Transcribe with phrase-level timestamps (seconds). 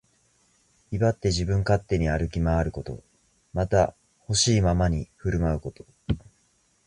[0.91, 3.03] 威張って自分勝手に歩き回ること。
[3.53, 5.85] また、ほしいままに振る舞うこと。